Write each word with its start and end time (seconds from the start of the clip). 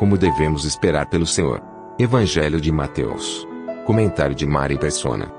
Como 0.00 0.16
devemos 0.16 0.64
esperar 0.64 1.10
pelo 1.10 1.26
Senhor. 1.26 1.60
Evangelho 1.98 2.58
de 2.58 2.72
Mateus. 2.72 3.46
Comentário 3.84 4.34
de 4.34 4.46
Mari 4.46 4.78
Persona. 4.78 5.30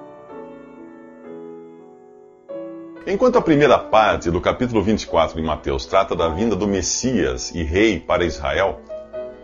Enquanto 3.07 3.39
a 3.39 3.41
primeira 3.41 3.79
parte 3.79 4.29
do 4.29 4.39
capítulo 4.39 4.83
24 4.83 5.35
de 5.35 5.41
Mateus 5.41 5.87
trata 5.87 6.15
da 6.15 6.29
vinda 6.29 6.55
do 6.55 6.67
Messias 6.67 7.49
e 7.55 7.63
rei 7.63 7.99
para 7.99 8.23
Israel, 8.23 8.79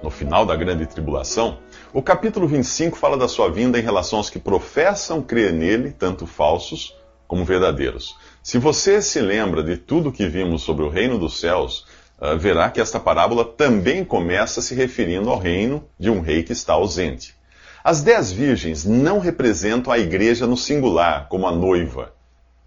no 0.03 0.11
final 0.11 0.45
da 0.45 0.55
grande 0.55 0.85
tribulação, 0.85 1.57
o 1.91 2.03
capítulo 2.03 2.47
25 2.47 2.95
fala 2.95 3.17
da 3.17 3.27
sua 3.27 3.49
vinda 3.49 3.79
em 3.79 3.81
relação 3.81 4.19
aos 4.19 4.29
que 4.29 4.37
professam 4.37 5.19
crer 5.19 5.51
nele, 5.51 5.89
tanto 5.89 6.27
falsos 6.27 6.95
como 7.27 7.43
verdadeiros. 7.43 8.15
Se 8.43 8.59
você 8.59 9.01
se 9.01 9.19
lembra 9.19 9.63
de 9.63 9.77
tudo 9.77 10.11
que 10.11 10.27
vimos 10.27 10.61
sobre 10.61 10.85
o 10.85 10.89
reino 10.89 11.17
dos 11.17 11.39
céus, 11.39 11.86
uh, 12.19 12.37
verá 12.37 12.69
que 12.69 12.81
esta 12.81 12.99
parábola 12.99 13.45
também 13.45 14.03
começa 14.03 14.61
se 14.61 14.75
referindo 14.75 15.29
ao 15.29 15.37
reino 15.37 15.83
de 15.99 16.09
um 16.09 16.19
rei 16.19 16.43
que 16.43 16.53
está 16.53 16.73
ausente. 16.73 17.35
As 17.83 18.01
dez 18.01 18.31
virgens 18.31 18.83
não 18.83 19.19
representam 19.19 19.93
a 19.93 19.99
igreja 19.99 20.45
no 20.45 20.57
singular, 20.57 21.27
como 21.29 21.47
a 21.47 21.51
noiva, 21.51 22.13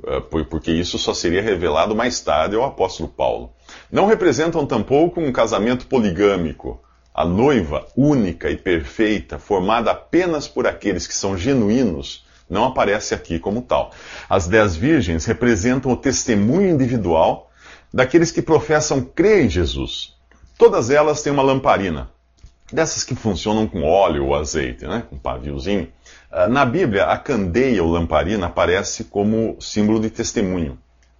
uh, 0.02 0.44
porque 0.44 0.72
isso 0.72 0.98
só 0.98 1.12
seria 1.12 1.42
revelado 1.42 1.94
mais 1.94 2.20
tarde 2.20 2.56
ao 2.56 2.64
apóstolo 2.64 3.08
Paulo. 3.08 3.52
Não 3.90 4.06
representam 4.06 4.66
tampouco 4.66 5.20
um 5.20 5.32
casamento 5.32 5.86
poligâmico, 5.86 6.80
a 7.12 7.24
noiva 7.24 7.86
única 7.96 8.50
e 8.50 8.56
perfeita, 8.56 9.38
formada 9.38 9.90
apenas 9.90 10.48
por 10.48 10.66
aqueles 10.66 11.06
que 11.06 11.14
são 11.14 11.36
genuínos, 11.36 12.24
não 12.48 12.64
aparece 12.64 13.14
aqui 13.14 13.38
como 13.38 13.62
tal. 13.62 13.92
As 14.28 14.48
dez 14.48 14.74
virgens 14.74 15.24
representam 15.24 15.92
o 15.92 15.96
testemunho 15.96 16.68
individual 16.70 17.49
daqueles 17.92 18.30
que 18.30 18.42
professam 18.42 19.00
crer 19.02 19.44
em 19.44 19.48
Jesus. 19.48 20.14
Todas 20.56 20.90
elas 20.90 21.22
têm 21.22 21.32
uma 21.32 21.42
lamparina, 21.42 22.10
dessas 22.72 23.02
que 23.02 23.14
funcionam 23.14 23.66
com 23.66 23.82
óleo 23.82 24.26
ou 24.26 24.34
azeite, 24.34 24.86
né? 24.86 25.02
com 25.08 25.18
paviozinho. 25.18 25.88
Ah, 26.30 26.48
na 26.48 26.64
Bíblia, 26.64 27.06
a 27.06 27.18
candeia 27.18 27.82
ou 27.82 27.90
lamparina 27.90 28.46
aparece 28.46 29.04
como 29.04 29.56
símbolo 29.60 30.00
de 30.00 30.10
testemunho. 30.10 30.78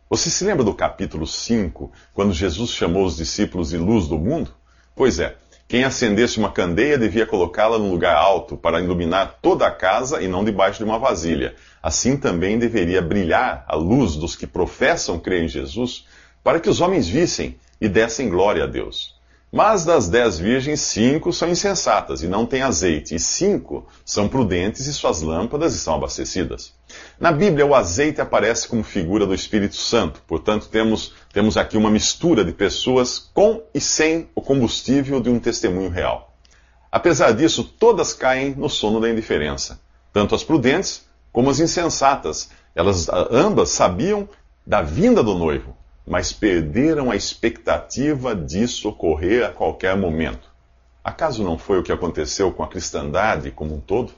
Você 0.09 0.29
se 0.29 0.45
lembra 0.45 0.65
do 0.65 0.75
capítulo 0.75 1.27
5, 1.27 1.91
quando 2.13 2.33
Jesus 2.33 2.71
chamou 2.71 3.05
os 3.05 3.17
discípulos 3.17 3.71
de 3.71 3.79
luz 3.79 4.09
do 4.09 4.19
mundo? 4.19 4.51
Pois 4.95 5.19
é, 5.21 5.37
quem 5.69 5.85
acendesse 5.85 6.37
uma 6.37 6.51
candeia 6.51 6.99
devia 6.99 7.25
colocá-la 7.25 7.79
num 7.79 7.93
lugar 7.93 8.17
alto 8.17 8.57
para 8.57 8.81
iluminar 8.81 9.39
toda 9.41 9.69
a 9.69 9.71
casa 9.71 10.21
e 10.21 10.27
não 10.27 10.45
debaixo 10.45 10.79
de 10.79 10.85
uma 10.85 10.99
vasilha. 10.99 11.55
Assim 11.81 12.17
também 12.17 12.59
deveria 12.59 13.01
brilhar 13.01 13.65
a 13.69 13.77
luz 13.77 14.17
dos 14.17 14.35
que 14.35 14.49
professam 14.49 15.17
crer 15.17 15.45
em 15.45 15.49
Jesus 15.49 16.07
para 16.43 16.61
que 16.61 16.69
os 16.69 16.81
homens 16.81 17.09
vissem 17.09 17.59
e 17.81 17.89
dessem 17.89 18.29
glória 18.29 18.65
a 18.65 18.67
Deus. 18.67 19.19
Mas 19.53 19.85
das 19.85 20.09
dez 20.09 20.39
virgens, 20.39 20.81
cinco 20.81 21.33
são 21.33 21.49
insensatas 21.49 22.23
e 22.23 22.29
não 22.29 22.47
têm 22.47 22.63
azeite, 22.63 23.17
e 23.17 23.19
cinco 23.19 23.85
são 24.05 24.29
prudentes 24.29 24.87
e 24.87 24.93
suas 24.93 25.23
lâmpadas 25.23 25.75
estão 25.75 25.95
abastecidas. 25.95 26.73
Na 27.19 27.33
Bíblia, 27.33 27.67
o 27.67 27.75
azeite 27.75 28.21
aparece 28.21 28.69
como 28.69 28.85
figura 28.85 29.27
do 29.27 29.35
Espírito 29.35 29.75
Santo, 29.75 30.23
portanto, 30.25 30.69
temos, 30.69 31.15
temos 31.33 31.57
aqui 31.57 31.77
uma 31.77 31.91
mistura 31.91 32.45
de 32.45 32.53
pessoas 32.53 33.19
com 33.19 33.61
e 33.75 33.81
sem 33.81 34.29
o 34.37 34.41
combustível 34.41 35.21
de 35.21 35.29
um 35.29 35.41
testemunho 35.41 35.91
real. 35.91 36.33
Apesar 36.93 37.33
disso, 37.33 37.65
todas 37.65 38.13
caem 38.13 38.55
no 38.55 38.69
sono 38.69 39.01
da 39.01 39.11
indiferença, 39.11 39.81
tanto 40.13 40.33
as 40.33 40.45
prudentes 40.45 41.05
como 41.33 41.51
as 41.51 41.59
insensatas. 41.59 42.51
Elas 42.73 43.09
ambas 43.31 43.71
sabiam 43.71 44.29
da 44.65 44.81
vinda 44.81 45.25
do 45.25 45.35
noivo, 45.35 45.77
mas 46.07 46.33
perderam 46.33 47.11
a 47.11 47.17
expectativa 47.17 48.35
disso 48.35 48.89
ocorrer 48.89 49.45
a 49.45 49.51
qualquer 49.51 49.97
momento. 49.97 50.49
Acaso 51.03 51.43
não 51.43 51.57
foi 51.57 51.79
o 51.79 51.83
que 51.83 51.93
aconteceu 51.93 52.53
com 52.53 52.63
a 52.63 52.69
cristandade 52.69 53.51
como 53.51 53.75
um 53.75 53.81
todo? 53.81 54.13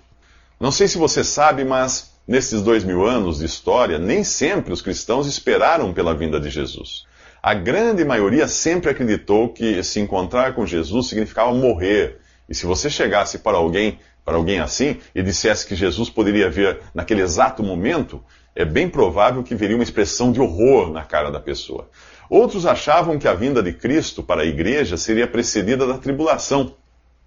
Não 0.59 0.71
sei 0.71 0.89
se 0.89 0.99
você 0.99 1.23
sabe, 1.23 1.65
mas 1.65 2.13
nesses 2.27 2.63
dois 2.63 2.85
mil 2.85 3.05
anos 3.05 3.39
de 3.39 3.47
história, 3.47 3.99
nem 3.99 4.25
sempre 4.25 4.73
os 4.73 4.83
cristãos 4.83 5.27
esperaram 5.27 5.93
pela 5.93 6.15
vinda 6.15 6.39
de 6.41 6.51
Jesus. 6.51 7.05
A 7.43 7.55
grande 7.55 8.05
maioria 8.05 8.47
sempre 8.47 8.91
acreditou 8.91 9.49
que 9.49 9.83
se 9.83 9.99
encontrar 9.99 10.55
com 10.55 10.65
Jesus 10.65 11.09
significava 11.09 11.53
morrer. 11.53 12.21
E 12.49 12.55
se 12.55 12.67
você 12.67 12.89
chegasse 12.89 13.39
para 13.39 13.57
alguém, 13.57 13.99
para 14.25 14.37
alguém 14.37 14.61
assim, 14.61 14.99
e 15.13 15.23
dissesse 15.23 15.67
que 15.67 15.75
Jesus 15.75 16.09
poderia 16.09 16.49
vir 16.49 16.79
naquele 16.95 17.23
exato 17.23 17.63
momento, 17.63 18.23
é 18.55 18.65
bem 18.65 18.89
provável 18.89 19.43
que 19.43 19.55
veria 19.55 19.77
uma 19.77 19.83
expressão 19.83 20.31
de 20.31 20.41
horror 20.41 20.91
na 20.91 21.03
cara 21.05 21.31
da 21.31 21.41
pessoa. 21.41 21.89
Outros 22.29 22.67
achavam 22.67 23.19
que 23.19 23.27
a 23.27 23.35
vinda 23.35 23.63
de 23.63 23.73
Cristo 23.73 24.23
para 24.23 24.43
a 24.43 24.47
igreja 24.47 24.97
seria 24.97 25.27
precedida 25.27 25.87
da 25.87 25.99
tribulação. 25.99 26.75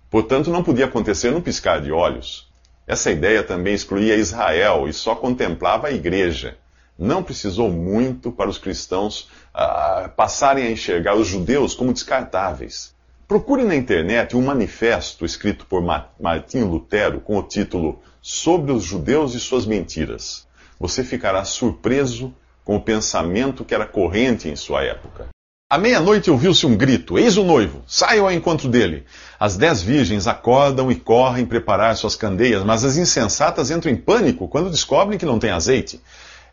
Portanto, 0.09 0.51
não 0.51 0.63
podia 0.63 0.85
acontecer 0.85 1.31
num 1.31 1.41
piscar 1.41 1.81
de 1.81 1.91
olhos. 1.91 2.47
Essa 2.87 3.11
ideia 3.11 3.41
também 3.41 3.73
excluía 3.73 4.15
Israel 4.15 4.87
e 4.87 4.93
só 4.93 5.15
contemplava 5.15 5.87
a 5.87 5.91
igreja. 5.91 6.57
Não 6.97 7.23
precisou 7.23 7.71
muito 7.71 8.31
para 8.31 8.49
os 8.49 8.59
cristãos 8.59 9.27
uh, 9.53 10.09
passarem 10.15 10.67
a 10.67 10.71
enxergar 10.71 11.15
os 11.15 11.27
judeus 11.27 11.73
como 11.73 11.91
descartáveis. 11.91 12.93
Procure 13.27 13.63
na 13.63 13.75
internet 13.75 14.37
um 14.37 14.43
manifesto 14.43 15.25
escrito 15.25 15.65
por 15.65 15.83
Martinho 16.19 16.67
Lutero 16.67 17.19
com 17.19 17.37
o 17.37 17.43
título 17.43 17.99
Sobre 18.21 18.71
os 18.71 18.83
Judeus 18.83 19.33
e 19.33 19.39
Suas 19.39 19.65
Mentiras 19.65 20.44
você 20.79 21.03
ficará 21.03 21.43
surpreso 21.43 22.33
com 22.63 22.75
o 22.75 22.81
pensamento 22.81 23.63
que 23.63 23.73
era 23.73 23.85
corrente 23.85 24.49
em 24.49 24.55
sua 24.55 24.83
época. 24.83 25.27
À 25.67 25.77
meia-noite 25.79 26.29
ouviu-se 26.29 26.65
um 26.65 26.77
grito: 26.77 27.17
Eis 27.17 27.37
o 27.37 27.43
noivo, 27.43 27.83
saiam 27.87 28.25
ao 28.25 28.31
encontro 28.31 28.69
dele. 28.69 29.03
As 29.39 29.57
dez 29.57 29.81
virgens 29.81 30.27
acordam 30.27 30.91
e 30.91 30.95
correm 30.95 31.45
preparar 31.45 31.95
suas 31.95 32.15
candeias, 32.15 32.63
mas 32.63 32.85
as 32.85 32.97
insensatas 32.97 33.71
entram 33.71 33.91
em 33.91 33.95
pânico 33.95 34.47
quando 34.47 34.69
descobrem 34.69 35.17
que 35.17 35.25
não 35.25 35.39
tem 35.39 35.49
azeite. 35.49 35.99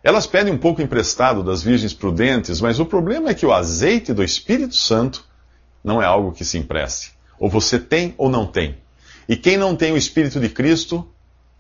Elas 0.03 0.27
pedem 0.27 0.53
um 0.53 0.59
pouco 0.59 0.83
emprestado 0.83 1.43
das 1.43 1.63
virgens 1.63 1.93
prudentes, 1.93 2.61
mas 2.61 2.81
o 2.81 2.87
problema 2.87 3.31
é 3.31 3.35
que 3.35 3.47
o 3.47 3.53
azeite 3.53 4.13
do 4.13 4.25
Espírito 4.25 4.75
Santo 4.75 5.25
não 5.85 6.03
é 6.03 6.07
algo 6.07 6.33
que 6.33 6.45
se 6.45 6.59
empreste. 6.59 7.13
Ou 7.39 7.51
você 7.51 7.79
tem 7.79 8.15
ou 8.17 8.29
não 8.31 8.47
tem. 8.47 8.77
E 9.29 9.37
quem 9.37 9.57
não 9.57 9.77
tem 9.77 9.93
o 9.93 9.97
Espírito 9.97 10.41
de 10.41 10.49
Cristo, 10.49 11.07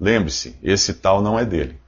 lembre-se, 0.00 0.56
esse 0.62 0.94
tal 0.94 1.22
não 1.22 1.38
é 1.38 1.44
dele. 1.44 1.81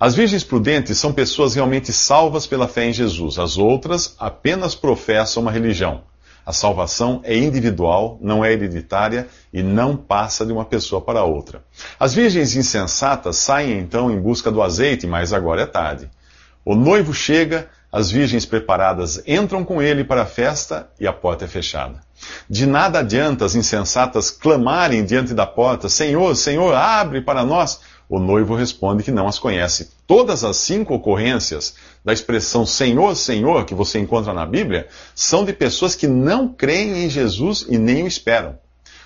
As 0.00 0.14
virgens 0.14 0.44
prudentes 0.44 0.96
são 0.96 1.12
pessoas 1.12 1.56
realmente 1.56 1.92
salvas 1.92 2.46
pela 2.46 2.68
fé 2.68 2.86
em 2.86 2.92
Jesus. 2.92 3.36
As 3.36 3.58
outras 3.58 4.14
apenas 4.16 4.74
professam 4.76 5.42
uma 5.42 5.50
religião. 5.50 6.02
A 6.46 6.52
salvação 6.52 7.20
é 7.24 7.36
individual, 7.36 8.16
não 8.22 8.44
é 8.44 8.52
hereditária 8.52 9.26
e 9.52 9.60
não 9.60 9.96
passa 9.96 10.46
de 10.46 10.52
uma 10.52 10.64
pessoa 10.64 11.00
para 11.00 11.24
outra. 11.24 11.64
As 11.98 12.14
virgens 12.14 12.54
insensatas 12.54 13.36
saem 13.36 13.76
então 13.76 14.08
em 14.10 14.20
busca 14.20 14.52
do 14.52 14.62
azeite, 14.62 15.04
mas 15.04 15.32
agora 15.32 15.62
é 15.62 15.66
tarde. 15.66 16.08
O 16.64 16.76
noivo 16.76 17.12
chega, 17.12 17.68
as 17.90 18.08
virgens 18.08 18.46
preparadas 18.46 19.20
entram 19.26 19.64
com 19.64 19.82
ele 19.82 20.04
para 20.04 20.22
a 20.22 20.26
festa 20.26 20.88
e 21.00 21.06
a 21.08 21.12
porta 21.12 21.44
é 21.44 21.48
fechada. 21.48 22.00
De 22.48 22.66
nada 22.66 23.00
adianta 23.00 23.44
as 23.44 23.54
insensatas 23.54 24.30
clamarem 24.30 25.04
diante 25.04 25.34
da 25.34 25.46
porta: 25.46 25.88
Senhor, 25.88 26.34
Senhor, 26.36 26.74
abre 26.74 27.20
para 27.20 27.44
nós 27.44 27.80
o 28.08 28.18
noivo 28.18 28.54
responde 28.54 29.02
que 29.02 29.10
não 29.10 29.28
as 29.28 29.38
conhece. 29.38 29.90
Todas 30.06 30.42
as 30.42 30.56
cinco 30.56 30.94
ocorrências 30.94 31.74
da 32.04 32.12
expressão 32.12 32.64
Senhor, 32.64 33.14
Senhor, 33.14 33.64
que 33.66 33.74
você 33.74 33.98
encontra 33.98 34.32
na 34.32 34.46
Bíblia, 34.46 34.88
são 35.14 35.44
de 35.44 35.52
pessoas 35.52 35.94
que 35.94 36.06
não 36.06 36.48
creem 36.48 37.04
em 37.04 37.10
Jesus 37.10 37.66
e 37.68 37.76
nem 37.76 38.04
o 38.04 38.08
esperam. 38.08 38.58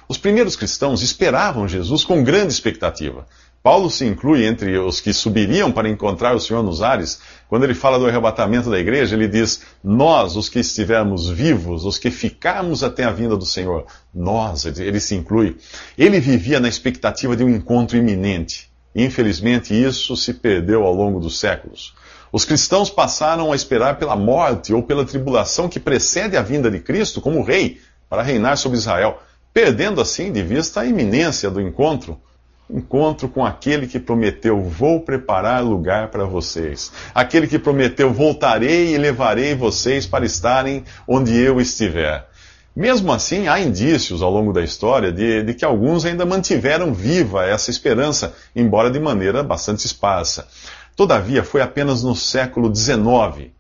Os 0.09 0.19
primeiros 0.19 0.57
cristãos 0.57 1.03
esperavam 1.03 1.67
Jesus 1.67 2.05
com 2.05 2.23
grande 2.23 2.53
expectativa. 2.53 3.27
Paulo 3.63 3.89
se 3.89 4.05
inclui 4.05 4.45
entre 4.45 4.77
os 4.77 5.01
que 5.01 5.13
subiriam 5.13 5.71
para 5.71 5.89
encontrar 5.89 6.35
o 6.35 6.41
Senhor 6.41 6.65
nos 6.65 6.83
ares. 6.83 7.21
Quando 7.49 7.63
ele 7.63 7.75
fala 7.75 7.97
do 7.97 8.07
arrebatamento 8.07 8.69
da 8.69 8.79
igreja, 8.79 9.15
ele 9.15 9.29
diz: 9.29 9.63
Nós, 9.85 10.35
os 10.35 10.49
que 10.49 10.59
estivermos 10.59 11.31
vivos, 11.31 11.85
os 11.85 11.97
que 11.97 12.11
ficarmos 12.11 12.83
até 12.83 13.05
a 13.05 13.13
vinda 13.13 13.37
do 13.37 13.47
Senhor, 13.47 13.87
nós, 14.13 14.65
ele 14.67 14.99
se 14.99 15.15
inclui. 15.15 15.57
Ele 15.97 16.19
vivia 16.19 16.59
na 16.59 16.69
expectativa 16.69 17.37
de 17.37 17.45
um 17.45 17.49
encontro 17.49 17.97
iminente. 17.97 18.72
Infelizmente, 18.95 19.75
isso 19.75 20.17
se 20.17 20.35
perdeu 20.35 20.85
ao 20.85 20.93
longo 20.93 21.19
dos 21.19 21.39
séculos. 21.39 21.95
Os 22.31 22.45
cristãos 22.45 22.91
passaram 22.91 23.53
a 23.53 23.57
esperar 23.57 23.99
pela 23.99 24.17
morte 24.17 24.73
ou 24.73 24.83
pela 24.83 25.05
tribulação 25.05 25.69
que 25.69 25.81
precede 25.81 26.37
a 26.37 26.43
vinda 26.43 26.71
de 26.71 26.81
Cristo 26.81 27.21
como 27.21 27.43
rei 27.43 27.81
para 28.09 28.23
reinar 28.23 28.57
sobre 28.57 28.79
Israel, 28.79 29.23
perdendo 29.53 30.01
assim 30.01 30.33
de 30.33 30.43
vista 30.43 30.81
a 30.81 30.87
iminência 30.87 31.51
do 31.51 31.61
encontro 31.61 32.19
encontro 32.73 33.29
com 33.29 33.45
aquele 33.45 33.87
que 33.87 34.01
prometeu: 34.01 34.63
Vou 34.63 35.01
preparar 35.01 35.63
lugar 35.63 36.09
para 36.09 36.25
vocês. 36.25 36.91
Aquele 37.15 37.47
que 37.47 37.59
prometeu: 37.59 38.13
Voltarei 38.13 38.95
e 38.95 38.99
levarei 38.99 39.55
vocês 39.55 40.07
para 40.07 40.25
estarem 40.25 40.85
onde 41.07 41.37
eu 41.37 41.61
estiver. 41.61 42.27
Mesmo 42.75 43.13
assim, 43.13 43.49
há 43.49 43.61
indícios 43.61 44.23
ao 44.23 44.31
longo 44.31 44.53
da 44.53 44.63
história 44.63 45.13
de, 45.13 45.43
de, 45.43 45.53
que 45.53 45.65
alguns 45.65 46.07
ainda 46.07 46.25
mantiveram 46.25 46.95
viva 46.95 47.45
essa 47.45 47.71
esperança, 47.71 48.35
embora 48.57 48.91
de 48.91 48.99
maneira 48.99 49.43
bastante 49.43 49.85
esparsa. 49.85 50.49
Todavia, 50.97 51.45
foi 51.45 51.61
apenas 51.61 52.03
no 52.03 52.17
século 52.17 52.75
XIX 52.75 53.51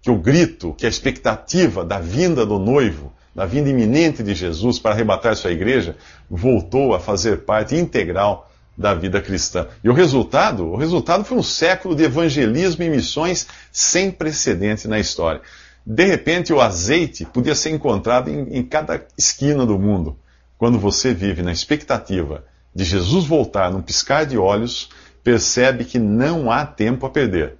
que 0.00 0.10
o 0.10 0.16
grito, 0.16 0.72
que 0.74 0.86
a 0.86 0.88
expectativa 0.88 1.84
da 1.84 1.98
vinda 1.98 2.46
do 2.46 2.58
noivo, 2.58 3.12
da 3.34 3.44
vinda 3.44 3.68
iminente 3.68 4.22
de 4.22 4.34
Jesus 4.34 4.78
para 4.78 4.92
arrebatar 4.92 5.36
sua 5.36 5.50
igreja, 5.50 5.96
voltou 6.30 6.94
a 6.94 7.00
fazer 7.00 7.38
parte 7.38 7.74
integral 7.76 8.48
da 8.78 8.94
vida 8.94 9.20
cristã. 9.20 9.66
E 9.84 9.90
o 9.90 9.92
resultado? 9.92 10.64
O 10.66 10.76
resultado 10.76 11.24
foi 11.24 11.36
um 11.36 11.42
século 11.42 11.94
de 11.94 12.04
evangelismo 12.04 12.82
e 12.82 12.88
missões 12.88 13.46
sem 13.70 14.10
precedente 14.10 14.88
na 14.88 14.98
história. 14.98 15.42
De 15.92 16.04
repente, 16.04 16.52
o 16.52 16.60
azeite 16.60 17.24
podia 17.24 17.52
ser 17.52 17.70
encontrado 17.70 18.30
em, 18.30 18.58
em 18.58 18.62
cada 18.62 19.04
esquina 19.18 19.66
do 19.66 19.76
mundo. 19.76 20.16
Quando 20.56 20.78
você 20.78 21.12
vive 21.12 21.42
na 21.42 21.50
expectativa 21.50 22.44
de 22.72 22.84
Jesus 22.84 23.24
voltar 23.24 23.72
num 23.72 23.82
piscar 23.82 24.24
de 24.24 24.38
olhos, 24.38 24.90
percebe 25.24 25.84
que 25.84 25.98
não 25.98 26.48
há 26.48 26.64
tempo 26.64 27.06
a 27.06 27.10
perder. 27.10 27.56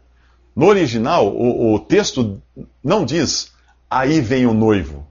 No 0.55 0.67
original, 0.67 1.27
o, 1.27 1.75
o 1.75 1.81
texto 1.81 2.41
não 2.85 3.05
diz 3.05 3.53
aí 3.91 4.21
vem 4.21 4.47
o 4.47 4.55
noivo. 4.55 5.05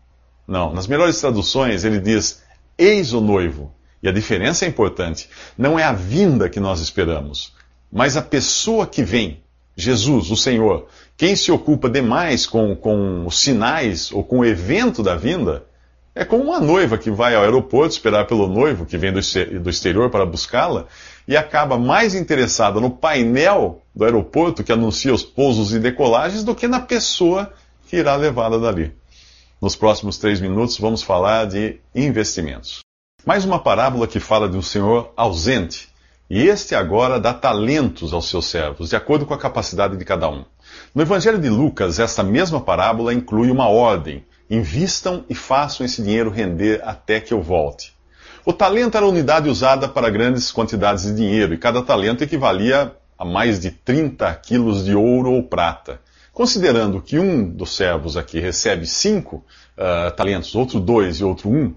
Não, 0.47 0.73
nas 0.73 0.87
melhores 0.87 1.19
traduções 1.19 1.83
ele 1.83 1.99
diz 1.99 2.41
eis 2.77 3.11
o 3.11 3.19
noivo. 3.19 3.73
E 4.01 4.07
a 4.07 4.13
diferença 4.13 4.63
é 4.63 4.69
importante. 4.69 5.29
Não 5.57 5.77
é 5.77 5.83
a 5.83 5.91
vinda 5.91 6.47
que 6.47 6.61
nós 6.61 6.79
esperamos, 6.79 7.53
mas 7.91 8.15
a 8.15 8.21
pessoa 8.21 8.87
que 8.87 9.03
vem, 9.03 9.43
Jesus, 9.75 10.31
o 10.31 10.37
Senhor. 10.37 10.87
Quem 11.19 11.35
se 11.35 11.51
ocupa 11.51 11.89
demais 11.89 12.47
com, 12.47 12.73
com 12.77 13.27
os 13.27 13.41
sinais 13.41 14.09
ou 14.09 14.23
com 14.23 14.39
o 14.39 14.45
evento 14.45 15.03
da 15.03 15.17
vinda 15.17 15.65
é 16.15 16.23
como 16.23 16.45
uma 16.45 16.61
noiva 16.61 16.97
que 16.97 17.11
vai 17.11 17.35
ao 17.35 17.43
aeroporto 17.43 17.91
esperar 17.91 18.25
pelo 18.25 18.47
noivo 18.47 18.85
que 18.85 18.97
vem 18.97 19.11
do, 19.11 19.19
do 19.59 19.69
exterior 19.69 20.09
para 20.09 20.25
buscá-la 20.25 20.85
e 21.27 21.35
acaba 21.35 21.77
mais 21.77 22.15
interessada 22.15 22.79
no 22.79 22.89
painel 22.89 23.81
do 23.93 24.05
aeroporto 24.05 24.63
que 24.63 24.71
anuncia 24.71 25.13
os 25.13 25.21
pousos 25.21 25.73
e 25.73 25.79
decolagens 25.79 26.41
do 26.41 26.55
que 26.55 26.69
na 26.69 26.79
pessoa 26.79 27.51
que 27.89 27.97
irá 27.97 28.15
levá-la 28.15 28.57
dali. 28.57 28.95
Nos 29.61 29.75
próximos 29.75 30.17
três 30.17 30.39
minutos 30.39 30.79
vamos 30.79 31.03
falar 31.03 31.47
de 31.47 31.81
investimentos. 31.93 32.79
Mais 33.25 33.43
uma 33.43 33.59
parábola 33.59 34.07
que 34.07 34.21
fala 34.21 34.47
de 34.47 34.55
um 34.55 34.61
senhor 34.61 35.11
ausente. 35.17 35.89
E 36.29 36.47
este 36.47 36.75
agora 36.75 37.19
dá 37.19 37.33
talentos 37.33 38.13
aos 38.13 38.29
seus 38.29 38.45
servos, 38.45 38.89
de 38.89 38.95
acordo 38.95 39.25
com 39.25 39.33
a 39.33 39.37
capacidade 39.37 39.97
de 39.97 40.05
cada 40.05 40.29
um. 40.29 40.45
No 40.93 41.01
Evangelho 41.01 41.39
de 41.39 41.49
Lucas, 41.49 41.99
esta 41.99 42.23
mesma 42.23 42.59
parábola 42.59 43.13
inclui 43.13 43.51
uma 43.51 43.67
ordem: 43.67 44.25
invistam 44.49 45.23
e 45.29 45.35
façam 45.35 45.85
esse 45.85 46.01
dinheiro 46.01 46.29
render 46.29 46.81
até 46.83 47.19
que 47.19 47.33
eu 47.33 47.41
volte. 47.41 47.93
O 48.45 48.53
talento 48.53 48.95
era 48.95 49.05
a 49.05 49.09
unidade 49.09 49.49
usada 49.49 49.87
para 49.87 50.09
grandes 50.09 50.51
quantidades 50.51 51.03
de 51.03 51.13
dinheiro, 51.13 51.53
e 51.53 51.57
cada 51.57 51.81
talento 51.81 52.23
equivalia 52.23 52.95
a 53.17 53.25
mais 53.25 53.59
de 53.59 53.69
30 53.69 54.33
quilos 54.35 54.85
de 54.85 54.95
ouro 54.95 55.31
ou 55.31 55.43
prata. 55.43 55.99
Considerando 56.33 57.01
que 57.01 57.19
um 57.19 57.49
dos 57.49 57.75
servos 57.75 58.15
aqui 58.15 58.39
recebe 58.39 58.87
cinco 58.87 59.43
uh, 59.77 60.09
talentos, 60.15 60.55
outro 60.55 60.79
dois 60.79 61.17
e 61.17 61.23
outro 61.23 61.49
um, 61.49 61.75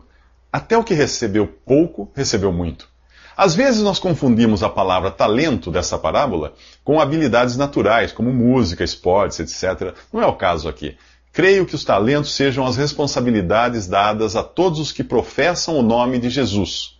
até 0.52 0.78
o 0.78 0.84
que 0.84 0.94
recebeu 0.94 1.46
pouco, 1.46 2.10
recebeu 2.14 2.52
muito. 2.52 2.91
Às 3.36 3.54
vezes 3.54 3.82
nós 3.82 3.98
confundimos 3.98 4.62
a 4.62 4.68
palavra 4.68 5.10
talento 5.10 5.70
dessa 5.70 5.98
parábola 5.98 6.54
com 6.84 7.00
habilidades 7.00 7.56
naturais, 7.56 8.12
como 8.12 8.32
música, 8.32 8.84
esportes, 8.84 9.40
etc. 9.40 9.94
Não 10.12 10.22
é 10.22 10.26
o 10.26 10.36
caso 10.36 10.68
aqui. 10.68 10.96
Creio 11.32 11.64
que 11.64 11.74
os 11.74 11.84
talentos 11.84 12.34
sejam 12.34 12.66
as 12.66 12.76
responsabilidades 12.76 13.86
dadas 13.86 14.36
a 14.36 14.42
todos 14.42 14.78
os 14.78 14.92
que 14.92 15.02
professam 15.02 15.78
o 15.78 15.82
nome 15.82 16.18
de 16.18 16.28
Jesus. 16.28 16.98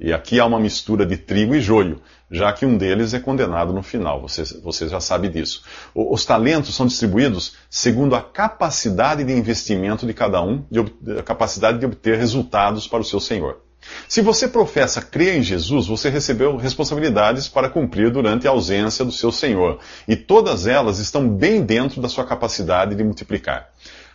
E 0.00 0.12
aqui 0.12 0.40
há 0.40 0.46
uma 0.46 0.58
mistura 0.58 1.06
de 1.06 1.16
trigo 1.16 1.54
e 1.54 1.60
joio, 1.60 2.00
já 2.30 2.52
que 2.52 2.66
um 2.66 2.76
deles 2.76 3.14
é 3.14 3.20
condenado 3.20 3.72
no 3.72 3.82
final. 3.82 4.20
Você, 4.22 4.42
você 4.60 4.88
já 4.88 5.00
sabe 5.00 5.28
disso. 5.28 5.62
Os 5.94 6.24
talentos 6.24 6.74
são 6.74 6.86
distribuídos 6.86 7.54
segundo 7.70 8.16
a 8.16 8.22
capacidade 8.22 9.22
de 9.22 9.32
investimento 9.32 10.06
de 10.06 10.14
cada 10.14 10.42
um, 10.42 10.64
de, 10.70 10.80
a 11.18 11.22
capacidade 11.22 11.78
de 11.78 11.86
obter 11.86 12.18
resultados 12.18 12.88
para 12.88 13.00
o 13.00 13.04
seu 13.04 13.20
Senhor. 13.20 13.63
Se 14.08 14.20
você 14.20 14.46
professa 14.46 15.00
crer 15.00 15.36
em 15.36 15.42
Jesus, 15.42 15.86
você 15.86 16.08
recebeu 16.08 16.56
responsabilidades 16.56 17.48
para 17.48 17.68
cumprir 17.68 18.10
durante 18.10 18.46
a 18.46 18.50
ausência 18.50 19.04
do 19.04 19.12
seu 19.12 19.32
Senhor. 19.32 19.78
E 20.06 20.16
todas 20.16 20.66
elas 20.66 20.98
estão 20.98 21.28
bem 21.28 21.62
dentro 21.62 22.00
da 22.00 22.08
sua 22.08 22.24
capacidade 22.24 22.94
de 22.94 23.04
multiplicar. 23.04 23.70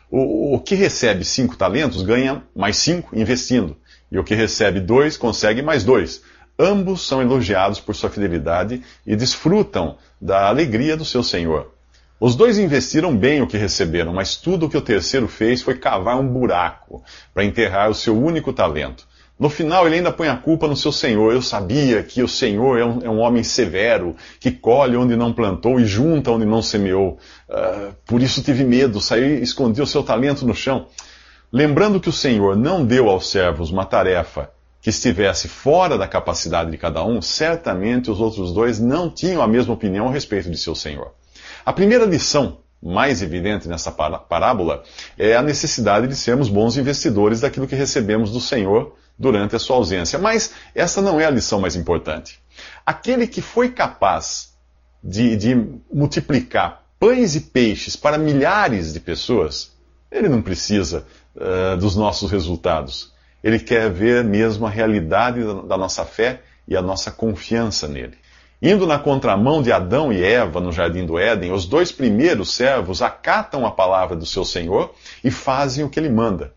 O, 0.10 0.56
o 0.56 0.60
que 0.60 0.76
recebe 0.76 1.24
cinco 1.24 1.56
talentos 1.56 2.02
ganha 2.02 2.44
mais 2.56 2.78
cinco 2.78 3.18
investindo. 3.18 3.78
E 4.12 4.18
o 4.18 4.24
que 4.24 4.34
recebe 4.34 4.80
dois 4.80 5.18
consegue 5.18 5.62
mais 5.62 5.84
dois. 5.84 6.22
Ambos 6.58 7.08
são 7.08 7.22
elogiados 7.22 7.80
por 7.80 7.96
sua 7.96 8.10
fidelidade 8.10 8.82
e 9.06 9.16
desfrutam 9.16 9.98
da 10.20 10.48
alegria 10.48 10.98
do 10.98 11.06
seu 11.06 11.24
senhor. 11.24 11.74
Os 12.20 12.36
dois 12.36 12.58
investiram 12.58 13.16
bem 13.16 13.42
o 13.42 13.48
que 13.48 13.58
receberam, 13.58 14.14
mas 14.14 14.36
tudo 14.36 14.66
o 14.66 14.70
que 14.70 14.76
o 14.76 14.82
terceiro 14.82 15.26
fez 15.28 15.62
foi 15.62 15.78
cavar 15.78 16.20
um 16.20 16.28
buraco 16.28 17.02
para 17.34 17.46
enterrar 17.46 17.90
o 17.90 17.96
seu 17.96 18.18
único 18.22 18.52
talento. 18.52 19.08
No 19.40 19.50
final, 19.50 19.88
ele 19.88 19.96
ainda 19.96 20.12
põe 20.12 20.28
a 20.28 20.36
culpa 20.36 20.68
no 20.68 20.76
seu 20.76 20.92
senhor. 20.92 21.32
Eu 21.32 21.42
sabia 21.42 22.04
que 22.04 22.22
o 22.22 22.28
senhor 22.28 22.78
é 22.78 22.84
um, 22.84 23.00
é 23.04 23.10
um 23.10 23.20
homem 23.20 23.42
severo, 23.42 24.14
que 24.38 24.52
colhe 24.52 24.98
onde 24.98 25.16
não 25.16 25.32
plantou 25.32 25.80
e 25.80 25.86
junta 25.86 26.30
onde 26.30 26.46
não 26.46 26.62
semeou. 26.62 27.18
Uh, 27.48 27.96
por 28.06 28.22
isso 28.22 28.44
tive 28.44 28.66
medo, 28.66 29.00
saí 29.00 29.40
e 29.40 29.42
escondi 29.42 29.82
o 29.82 29.88
seu 29.88 30.04
talento 30.04 30.46
no 30.46 30.54
chão. 30.54 30.88
Lembrando 31.54 32.02
que 32.02 32.10
o 32.10 32.14
Senhor 32.14 32.58
não 32.58 32.86
deu 32.86 33.10
aos 33.10 33.30
servos 33.30 33.72
uma 33.72 33.86
tarefa 33.86 34.52
que 34.82 34.90
estivesse 34.90 35.48
fora 35.48 35.98
da 35.98 36.08
capacidade 36.08 36.70
de 36.70 36.78
cada 36.78 37.04
um, 37.06 37.22
certamente 37.22 38.12
os 38.12 38.20
outros 38.20 38.54
dois 38.54 38.78
não 38.78 39.10
tinham 39.10 39.42
a 39.42 39.48
mesma 39.48 39.74
opinião 39.74 40.10
a 40.10 40.12
respeito 40.12 40.52
de 40.52 40.58
seu 40.58 40.76
Senhor. 40.76 41.14
A 41.66 41.72
primeira 41.72 42.06
lição 42.06 42.58
mais 42.84 43.22
evidente 43.22 43.70
nessa 43.70 43.92
parábola 43.92 44.84
é 45.18 45.36
a 45.36 45.42
necessidade 45.42 46.08
de 46.08 46.16
sermos 46.16 46.50
bons 46.50 46.78
investidores 46.78 47.40
daquilo 47.40 47.68
que 47.68 47.76
recebemos 47.76 48.32
do 48.32 48.40
Senhor 48.42 48.99
durante 49.20 49.56
a 49.56 49.60
sua 49.60 49.76
ausência. 49.76 50.18
Mas 50.18 50.54
essa 50.74 51.02
não 51.02 51.20
é 51.20 51.26
a 51.26 51.30
lição 51.30 51.60
mais 51.60 51.76
importante. 51.76 52.40
Aquele 52.86 53.28
que 53.28 53.42
foi 53.42 53.70
capaz 53.70 54.54
de, 55.04 55.36
de 55.36 55.56
multiplicar 55.92 56.84
pães 57.00 57.36
e 57.36 57.42
peixes 57.42 57.96
para 57.96 58.18
milhares 58.18 58.94
de 58.94 59.00
pessoas, 59.00 59.72
ele 60.12 60.30
não 60.30 60.42
precisa 60.42 61.06
uh, 61.36 61.78
dos 61.78 61.96
nossos 61.96 62.32
resultados. 62.32 63.14
Ele 63.44 63.60
quer 63.60 63.90
ver 63.90 64.24
mesmo 64.24 64.66
a 64.66 64.70
realidade 64.70 65.42
da 65.68 65.78
nossa 65.78 66.04
fé 66.04 66.42
e 66.68 66.76
a 66.76 66.82
nossa 66.82 67.12
confiança 67.12 67.88
nele. 67.88 68.18
Indo 68.62 68.86
na 68.86 69.00
contramão 69.00 69.62
de 69.62 69.72
Adão 69.72 70.12
e 70.12 70.22
Eva 70.22 70.60
no 70.60 70.74
jardim 70.74 71.06
do 71.06 71.18
Éden, 71.18 71.54
os 71.54 71.66
dois 71.66 71.94
primeiros 71.94 72.54
servos 72.54 73.02
acatam 73.02 73.66
a 73.66 73.72
palavra 73.72 74.18
do 74.18 74.26
seu 74.26 74.44
Senhor 74.44 74.94
e 75.24 75.32
fazem 75.32 75.86
o 75.86 75.90
que 75.90 75.98
ele 75.98 76.10
manda. 76.10 76.54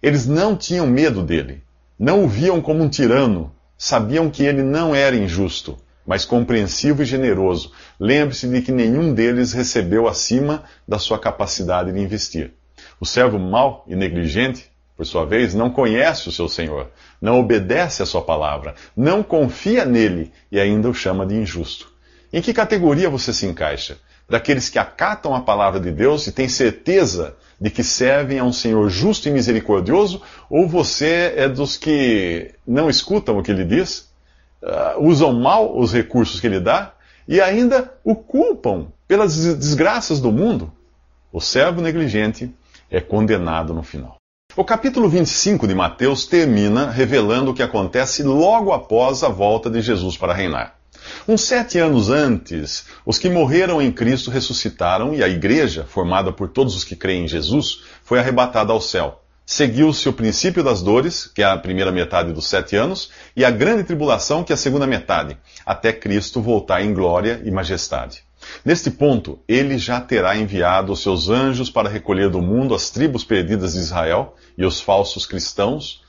Eles 0.00 0.26
não 0.26 0.56
tinham 0.56 0.86
medo 0.86 1.22
dele, 1.22 1.62
não 2.00 2.24
o 2.24 2.26
viam 2.26 2.62
como 2.62 2.82
um 2.82 2.88
tirano, 2.88 3.52
sabiam 3.76 4.30
que 4.30 4.42
ele 4.42 4.62
não 4.62 4.94
era 4.94 5.14
injusto, 5.14 5.76
mas 6.06 6.24
compreensivo 6.24 7.02
e 7.02 7.04
generoso. 7.04 7.72
Lembre-se 8.00 8.48
de 8.48 8.62
que 8.62 8.72
nenhum 8.72 9.12
deles 9.12 9.52
recebeu 9.52 10.08
acima 10.08 10.64
da 10.88 10.98
sua 10.98 11.18
capacidade 11.18 11.92
de 11.92 12.00
investir. 12.00 12.54
O 12.98 13.04
servo 13.04 13.38
mau 13.38 13.84
e 13.86 13.94
negligente, 13.94 14.70
por 14.96 15.04
sua 15.04 15.26
vez, 15.26 15.52
não 15.52 15.68
conhece 15.68 16.26
o 16.26 16.32
seu 16.32 16.48
senhor, 16.48 16.90
não 17.20 17.38
obedece 17.38 18.02
a 18.02 18.06
sua 18.06 18.22
palavra, 18.22 18.74
não 18.96 19.22
confia 19.22 19.84
nele 19.84 20.32
e 20.50 20.58
ainda 20.58 20.88
o 20.88 20.94
chama 20.94 21.26
de 21.26 21.34
injusto. 21.34 21.92
Em 22.32 22.40
que 22.40 22.54
categoria 22.54 23.10
você 23.10 23.30
se 23.30 23.44
encaixa? 23.44 23.98
Daqueles 24.30 24.68
que 24.68 24.78
acatam 24.78 25.34
a 25.34 25.40
palavra 25.40 25.80
de 25.80 25.90
Deus 25.90 26.24
e 26.28 26.30
têm 26.30 26.48
certeza 26.48 27.34
de 27.60 27.68
que 27.68 27.82
servem 27.82 28.38
a 28.38 28.44
um 28.44 28.52
Senhor 28.52 28.88
justo 28.88 29.28
e 29.28 29.32
misericordioso? 29.32 30.22
Ou 30.48 30.68
você 30.68 31.34
é 31.36 31.48
dos 31.48 31.76
que 31.76 32.54
não 32.64 32.88
escutam 32.88 33.36
o 33.36 33.42
que 33.42 33.50
ele 33.50 33.64
diz, 33.64 34.08
uh, 34.62 35.00
usam 35.00 35.32
mal 35.32 35.76
os 35.76 35.92
recursos 35.92 36.38
que 36.38 36.46
ele 36.46 36.60
dá 36.60 36.92
e 37.26 37.40
ainda 37.40 37.92
o 38.04 38.14
culpam 38.14 38.86
pelas 39.08 39.36
desgraças 39.56 40.20
do 40.20 40.30
mundo? 40.30 40.72
O 41.32 41.40
servo 41.40 41.80
negligente 41.80 42.54
é 42.88 43.00
condenado 43.00 43.74
no 43.74 43.82
final. 43.82 44.14
O 44.56 44.64
capítulo 44.64 45.08
25 45.08 45.66
de 45.66 45.74
Mateus 45.74 46.24
termina 46.24 46.88
revelando 46.88 47.50
o 47.50 47.54
que 47.54 47.64
acontece 47.64 48.22
logo 48.22 48.72
após 48.72 49.24
a 49.24 49.28
volta 49.28 49.68
de 49.68 49.80
Jesus 49.80 50.16
para 50.16 50.32
reinar. 50.32 50.79
Uns 51.26 51.42
sete 51.42 51.78
anos 51.78 52.10
antes, 52.10 52.86
os 53.06 53.18
que 53.18 53.28
morreram 53.28 53.80
em 53.80 53.92
Cristo 53.92 54.30
ressuscitaram 54.30 55.14
e 55.14 55.22
a 55.22 55.28
igreja, 55.28 55.84
formada 55.88 56.32
por 56.32 56.48
todos 56.48 56.74
os 56.74 56.84
que 56.84 56.96
creem 56.96 57.24
em 57.24 57.28
Jesus, 57.28 57.82
foi 58.02 58.18
arrebatada 58.18 58.72
ao 58.72 58.80
céu. 58.80 59.22
Seguiu-se 59.46 60.08
o 60.08 60.12
princípio 60.12 60.62
das 60.62 60.80
dores, 60.80 61.26
que 61.26 61.42
é 61.42 61.44
a 61.44 61.56
primeira 61.56 61.90
metade 61.90 62.32
dos 62.32 62.46
sete 62.46 62.76
anos, 62.76 63.10
e 63.34 63.44
a 63.44 63.50
grande 63.50 63.84
tribulação, 63.84 64.44
que 64.44 64.52
é 64.52 64.54
a 64.54 64.56
segunda 64.56 64.86
metade, 64.86 65.36
até 65.66 65.92
Cristo 65.92 66.40
voltar 66.40 66.82
em 66.82 66.94
glória 66.94 67.40
e 67.44 67.50
majestade. 67.50 68.22
Neste 68.64 68.90
ponto, 68.90 69.38
ele 69.48 69.76
já 69.76 70.00
terá 70.00 70.36
enviado 70.36 70.92
os 70.92 71.02
seus 71.02 71.28
anjos 71.28 71.70
para 71.70 71.88
recolher 71.88 72.30
do 72.30 72.40
mundo 72.40 72.74
as 72.74 72.90
tribos 72.90 73.24
perdidas 73.24 73.74
de 73.74 73.80
Israel 73.80 74.36
e 74.56 74.64
os 74.64 74.80
falsos 74.80 75.26
cristãos, 75.26 76.02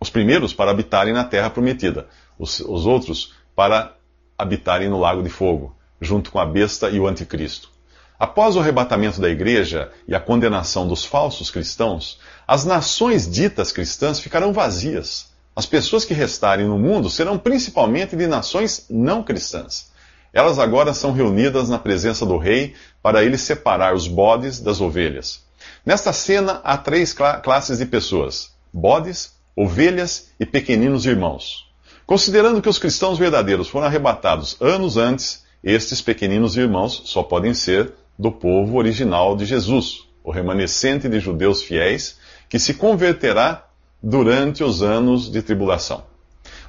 os 0.00 0.10
primeiros 0.10 0.52
para 0.52 0.70
habitarem 0.70 1.12
na 1.12 1.24
terra 1.24 1.50
prometida, 1.50 2.06
os, 2.38 2.60
os 2.60 2.86
outros 2.86 3.34
para 3.54 3.95
habitarem 4.38 4.88
no 4.88 4.98
lago 4.98 5.22
de 5.22 5.30
fogo, 5.30 5.76
junto 6.00 6.30
com 6.30 6.38
a 6.38 6.46
besta 6.46 6.90
e 6.90 7.00
o 7.00 7.06
anticristo. 7.06 7.70
Após 8.18 8.56
o 8.56 8.60
arrebatamento 8.60 9.20
da 9.20 9.28
igreja 9.28 9.90
e 10.08 10.14
a 10.14 10.20
condenação 10.20 10.88
dos 10.88 11.04
falsos 11.04 11.50
cristãos, 11.50 12.18
as 12.48 12.64
nações 12.64 13.30
ditas 13.30 13.72
cristãs 13.72 14.18
ficarão 14.18 14.52
vazias. 14.52 15.26
As 15.54 15.66
pessoas 15.66 16.04
que 16.04 16.14
restarem 16.14 16.66
no 16.66 16.78
mundo 16.78 17.10
serão 17.10 17.38
principalmente 17.38 18.16
de 18.16 18.26
nações 18.26 18.86
não 18.88 19.22
cristãs. 19.22 19.90
Elas 20.32 20.58
agora 20.58 20.92
são 20.92 21.12
reunidas 21.12 21.68
na 21.68 21.78
presença 21.78 22.24
do 22.24 22.36
rei 22.36 22.74
para 23.02 23.24
ele 23.24 23.38
separar 23.38 23.94
os 23.94 24.06
bodes 24.06 24.60
das 24.60 24.80
ovelhas. 24.80 25.44
Nesta 25.84 26.12
cena 26.12 26.60
há 26.64 26.76
três 26.76 27.12
cl 27.12 27.40
classes 27.42 27.78
de 27.78 27.86
pessoas: 27.86 28.50
bodes, 28.72 29.32
ovelhas 29.54 30.28
e 30.38 30.44
pequeninos 30.44 31.06
irmãos. 31.06 31.65
Considerando 32.06 32.62
que 32.62 32.68
os 32.68 32.78
cristãos 32.78 33.18
verdadeiros 33.18 33.68
foram 33.68 33.88
arrebatados 33.88 34.56
anos 34.60 34.96
antes, 34.96 35.44
estes 35.62 36.00
pequeninos 36.00 36.56
irmãos 36.56 37.02
só 37.04 37.22
podem 37.22 37.52
ser 37.52 37.92
do 38.16 38.30
povo 38.30 38.78
original 38.78 39.36
de 39.36 39.44
Jesus, 39.44 40.06
o 40.22 40.30
remanescente 40.30 41.08
de 41.08 41.18
judeus 41.18 41.62
fiéis, 41.62 42.16
que 42.48 42.60
se 42.60 42.74
converterá 42.74 43.66
durante 44.00 44.62
os 44.62 44.82
anos 44.82 45.28
de 45.28 45.42
tribulação. 45.42 46.04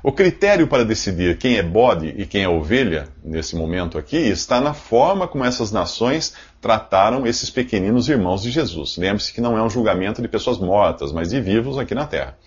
O 0.03 0.11
critério 0.11 0.67
para 0.67 0.85
decidir 0.85 1.37
quem 1.37 1.57
é 1.57 1.63
bode 1.63 2.07
e 2.17 2.25
quem 2.25 2.43
é 2.43 2.49
ovelha, 2.49 3.07
nesse 3.23 3.55
momento 3.55 3.97
aqui, 3.97 4.17
está 4.17 4.59
na 4.59 4.73
forma 4.73 5.27
como 5.27 5.43
essas 5.43 5.71
nações 5.71 6.33
trataram 6.59 7.27
esses 7.27 7.49
pequeninos 7.49 8.09
irmãos 8.09 8.41
de 8.41 8.49
Jesus. 8.49 8.97
Lembre-se 8.97 9.33
que 9.33 9.41
não 9.41 9.57
é 9.57 9.61
um 9.61 9.69
julgamento 9.69 10.21
de 10.21 10.27
pessoas 10.27 10.57
mortas, 10.57 11.11
mas 11.11 11.29
de 11.29 11.39
vivos 11.41 11.77
aqui 11.77 11.93
na 11.93 12.07
terra. 12.07 12.37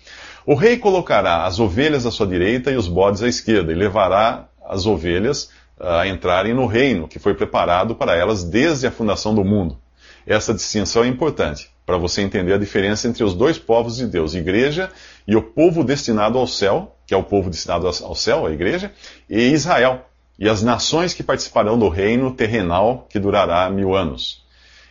O 0.45 0.55
rei 0.55 0.77
colocará 0.77 1.45
as 1.45 1.59
ovelhas 1.59 2.05
à 2.05 2.11
sua 2.11 2.25
direita 2.25 2.71
e 2.71 2.75
os 2.75 2.87
bodes 2.87 3.21
à 3.21 3.27
esquerda, 3.27 3.71
e 3.71 3.75
levará 3.75 4.47
as 4.65 4.85
ovelhas 4.85 5.51
ah, 5.79 6.01
a 6.01 6.07
entrarem 6.07 6.53
no 6.53 6.65
reino 6.65 7.07
que 7.07 7.19
foi 7.19 7.33
preparado 7.33 7.95
para 7.95 8.15
elas 8.15 8.43
desde 8.43 8.87
a 8.87 8.91
fundação 8.91 9.35
do 9.35 9.43
mundo. 9.43 9.77
Essa 10.25 10.53
distinção 10.53 11.03
é 11.03 11.07
importante 11.07 11.69
para 11.85 11.97
você 11.97 12.21
entender 12.21 12.53
a 12.53 12.57
diferença 12.57 13.07
entre 13.07 13.23
os 13.23 13.33
dois 13.33 13.57
povos 13.57 13.97
de 13.97 14.07
Deus, 14.07 14.33
igreja 14.33 14.89
e 15.27 15.35
o 15.35 15.41
povo 15.41 15.83
destinado 15.83 16.37
ao 16.37 16.47
céu, 16.47 16.95
que 17.05 17.13
é 17.13 17.17
o 17.17 17.23
povo 17.23 17.49
destinado 17.49 17.87
ao 17.87 18.15
céu, 18.15 18.45
a 18.45 18.51
igreja, 18.51 18.91
e 19.29 19.39
Israel, 19.49 20.05
e 20.39 20.47
as 20.47 20.63
nações 20.63 21.13
que 21.13 21.23
participarão 21.23 21.77
do 21.77 21.89
reino 21.89 22.31
terrenal 22.31 23.05
que 23.09 23.19
durará 23.19 23.69
mil 23.69 23.95
anos. 23.95 24.43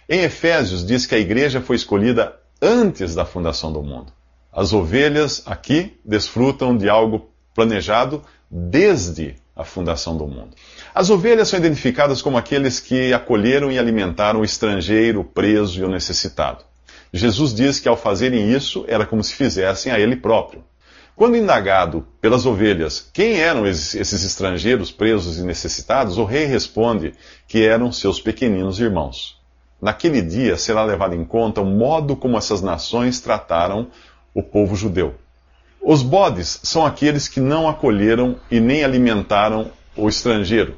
Em 0.09 0.21
Efésios 0.21 0.85
diz 0.85 1.07
que 1.07 1.15
a 1.15 1.19
igreja 1.19 1.61
foi 1.61 1.77
escolhida 1.77 2.37
antes 2.61 3.15
da 3.15 3.25
fundação 3.25 3.73
do 3.73 3.83
mundo. 3.83 4.13
As 4.61 4.75
ovelhas 4.75 5.43
aqui 5.47 5.99
desfrutam 6.05 6.77
de 6.77 6.87
algo 6.87 7.31
planejado 7.55 8.23
desde 8.51 9.37
a 9.57 9.65
fundação 9.65 10.19
do 10.19 10.27
mundo. 10.27 10.51
As 10.95 11.09
ovelhas 11.09 11.49
são 11.49 11.59
identificadas 11.59 12.21
como 12.21 12.37
aqueles 12.37 12.79
que 12.79 13.11
acolheram 13.15 13.73
e 13.73 13.79
alimentaram 13.79 14.41
o 14.41 14.45
estrangeiro, 14.45 15.21
o 15.21 15.25
preso 15.25 15.81
e 15.81 15.83
o 15.83 15.89
necessitado. 15.89 16.63
Jesus 17.11 17.55
diz 17.55 17.81
que 17.81 17.89
ao 17.89 17.97
fazerem 17.97 18.53
isso 18.53 18.85
era 18.87 19.07
como 19.07 19.25
se 19.25 19.33
fizessem 19.33 19.93
a 19.93 19.99
ele 19.99 20.15
próprio. 20.15 20.63
Quando 21.17 21.39
indagado 21.39 22.07
pelas 22.21 22.45
ovelhas 22.45 23.09
quem 23.15 23.41
eram 23.41 23.67
esses 23.67 24.13
estrangeiros 24.13 24.93
presos 24.93 25.39
e 25.39 25.43
necessitados, 25.43 26.19
o 26.19 26.25
rei 26.27 26.45
responde 26.45 27.15
que 27.49 27.65
eram 27.65 27.91
seus 27.91 28.21
pequeninos 28.21 28.79
irmãos. 28.79 29.41
Naquele 29.81 30.21
dia 30.21 30.59
será 30.59 30.85
levado 30.85 31.15
em 31.15 31.25
conta 31.25 31.63
o 31.63 31.65
modo 31.65 32.15
como 32.15 32.37
essas 32.37 32.61
nações 32.61 33.23
trataram 33.23 33.89
o 34.35 34.43
povo 34.43 34.77
judeu. 34.77 35.15
Os 35.83 36.03
bodes 36.03 36.61
são 36.63 36.85
aqueles 36.85 37.27
que 37.27 37.41
não 37.41 37.69
acolheram 37.69 38.37
e 38.51 38.61
nem 38.61 38.85
alimentaram 38.85 39.71
o 39.97 40.09
estrangeiro, 40.09 40.77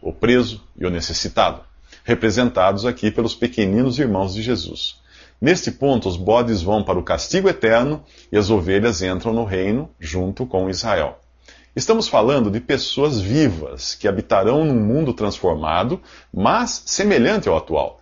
o 0.00 0.12
preso 0.12 0.62
e 0.76 0.86
o 0.86 0.90
necessitado, 0.90 1.60
representados 2.02 2.86
aqui 2.86 3.10
pelos 3.10 3.34
pequeninos 3.34 3.98
irmãos 3.98 4.34
de 4.34 4.42
Jesus. 4.42 4.96
Neste 5.40 5.70
ponto, 5.70 6.08
os 6.08 6.16
bodes 6.16 6.62
vão 6.62 6.82
para 6.82 6.98
o 6.98 7.04
castigo 7.04 7.48
eterno 7.48 8.02
e 8.32 8.36
as 8.36 8.50
ovelhas 8.50 9.02
entram 9.02 9.32
no 9.32 9.44
reino 9.44 9.88
junto 10.00 10.44
com 10.44 10.68
Israel. 10.68 11.18
Estamos 11.76 12.08
falando 12.08 12.50
de 12.50 12.58
pessoas 12.58 13.20
vivas 13.20 13.94
que 13.94 14.08
habitarão 14.08 14.64
num 14.64 14.80
mundo 14.80 15.12
transformado, 15.12 16.00
mas 16.34 16.82
semelhante 16.86 17.48
ao 17.48 17.56
atual. 17.56 18.00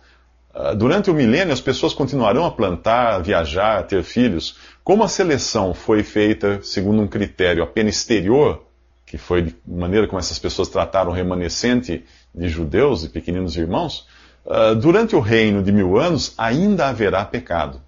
Ah, 0.59 0.73
durante 0.73 1.11
o 1.11 1.13
milênio, 1.13 1.53
as 1.53 1.61
pessoas 1.61 1.93
continuarão 1.93 2.43
a 2.43 2.49
plantar, 2.49 3.13
a 3.13 3.19
viajar, 3.19 3.77
a 3.77 3.83
ter 3.83 4.01
filhos. 4.01 4.55
Como 4.87 5.03
a 5.03 5.09
seleção 5.09 5.73
foi 5.73 6.01
feita 6.01 6.61
segundo 6.63 7.01
um 7.01 7.09
critério 7.09 7.61
apenas 7.61 7.97
exterior, 7.97 8.63
que 9.05 9.17
foi 9.17 9.41
de 9.41 9.55
maneira 9.67 10.07
como 10.07 10.17
essas 10.17 10.39
pessoas 10.39 10.69
trataram 10.69 11.11
o 11.11 11.13
remanescente 11.13 12.05
de 12.33 12.47
judeus 12.47 13.03
e 13.03 13.09
pequeninos 13.09 13.57
irmãos, 13.57 14.07
uh, 14.45 14.73
durante 14.75 15.13
o 15.13 15.19
reino 15.19 15.61
de 15.61 15.73
mil 15.73 15.97
anos 15.97 16.33
ainda 16.37 16.87
haverá 16.87 17.25
pecado. 17.25 17.81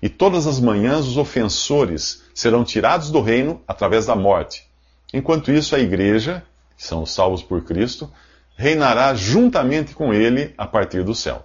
E 0.00 0.08
todas 0.08 0.46
as 0.46 0.58
manhãs 0.58 1.04
os 1.06 1.18
ofensores 1.18 2.22
serão 2.34 2.64
tirados 2.64 3.10
do 3.10 3.20
reino 3.20 3.60
através 3.68 4.06
da 4.06 4.16
morte. 4.16 4.66
Enquanto 5.12 5.52
isso, 5.52 5.76
a 5.76 5.78
igreja, 5.78 6.42
que 6.74 6.86
são 6.86 7.02
os 7.02 7.12
salvos 7.12 7.42
por 7.42 7.64
Cristo, 7.64 8.10
reinará 8.56 9.14
juntamente 9.14 9.94
com 9.94 10.10
ele 10.10 10.54
a 10.56 10.66
partir 10.66 11.04
do 11.04 11.14
céu. 11.14 11.44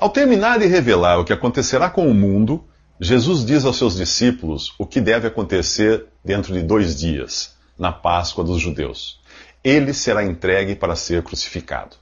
Ao 0.00 0.08
terminar 0.08 0.58
de 0.58 0.64
revelar 0.64 1.18
o 1.18 1.24
que 1.26 1.34
acontecerá 1.34 1.90
com 1.90 2.10
o 2.10 2.14
mundo, 2.14 2.64
Jesus 3.00 3.44
diz 3.44 3.64
aos 3.64 3.78
seus 3.78 3.94
discípulos 3.94 4.74
o 4.76 4.84
que 4.84 5.00
deve 5.00 5.28
acontecer 5.28 6.06
dentro 6.24 6.52
de 6.52 6.62
dois 6.62 6.96
dias, 6.96 7.54
na 7.78 7.92
Páscoa 7.92 8.42
dos 8.42 8.60
judeus. 8.60 9.20
Ele 9.62 9.94
será 9.94 10.24
entregue 10.24 10.74
para 10.74 10.96
ser 10.96 11.22
crucificado. 11.22 11.96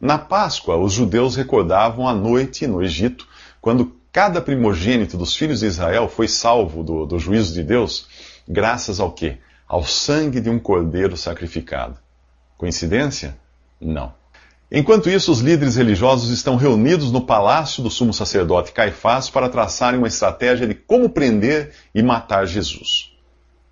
Na 0.00 0.18
Páscoa, 0.18 0.76
os 0.76 0.92
judeus 0.92 1.36
recordavam 1.36 2.08
a 2.08 2.12
noite 2.12 2.66
no 2.66 2.82
Egito, 2.82 3.28
quando 3.60 3.94
cada 4.10 4.40
primogênito 4.40 5.16
dos 5.16 5.36
filhos 5.36 5.60
de 5.60 5.66
Israel 5.66 6.08
foi 6.08 6.26
salvo 6.26 6.82
do, 6.82 7.06
do 7.06 7.20
juízo 7.20 7.54
de 7.54 7.62
Deus, 7.62 8.08
graças 8.48 8.98
ao 8.98 9.12
quê? 9.12 9.38
Ao 9.68 9.84
sangue 9.84 10.40
de 10.40 10.50
um 10.50 10.58
cordeiro 10.58 11.16
sacrificado. 11.16 11.96
Coincidência? 12.58 13.38
Não. 13.80 14.12
Enquanto 14.74 15.10
isso, 15.10 15.30
os 15.30 15.40
líderes 15.40 15.76
religiosos 15.76 16.30
estão 16.30 16.56
reunidos 16.56 17.12
no 17.12 17.20
palácio 17.20 17.82
do 17.82 17.90
sumo 17.90 18.10
sacerdote 18.10 18.72
Caifás 18.72 19.28
para 19.28 19.50
traçarem 19.50 19.98
uma 19.98 20.08
estratégia 20.08 20.66
de 20.66 20.74
como 20.74 21.10
prender 21.10 21.72
e 21.94 22.02
matar 22.02 22.46
Jesus. 22.46 23.12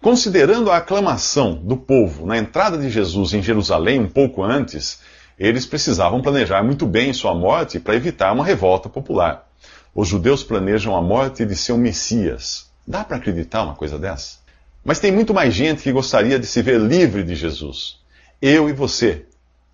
Considerando 0.03 0.71
a 0.71 0.77
aclamação 0.77 1.55
do 1.55 1.75
povo 1.75 2.27
na 2.27 2.37
entrada 2.37 2.77
de 2.77 2.91
Jesus 2.91 3.33
em 3.33 3.43
Jerusalém 3.43 3.99
um 3.99 4.09
pouco 4.11 4.43
antes, 4.43 5.01
eles 5.39 5.65
precisavam 5.65 6.21
planejar 6.21 6.63
muito 6.63 6.87
bem 6.87 7.15
sua 7.15 7.35
morte 7.35 7.81
para 7.81 7.97
evitar 7.97 8.35
uma 8.35 8.45
revolta 8.45 8.87
popular. 8.87 9.49
Os 9.95 10.07
judeus 10.07 10.43
planejam 10.45 10.95
a 10.95 11.01
morte 11.01 11.47
de 11.47 11.57
seu 11.57 11.79
Messias. 11.79 12.71
Dá 12.87 13.05
para 13.05 13.17
acreditar 13.17 13.63
uma 13.63 13.75
coisa 13.75 13.99
dessa? 13.99 14.37
Mas 14.85 15.01
tem 15.01 15.11
muito 15.11 15.33
mais 15.33 15.55
gente 15.55 15.83
que 15.83 15.93
gostaria 15.93 16.39
de 16.39 16.45
se 16.45 16.61
ver 16.61 16.79
livre 16.79 17.23
de 17.23 17.35
Jesus. 17.35 17.97
Eu 18.41 18.69
e 18.69 18.75
você 18.75 19.25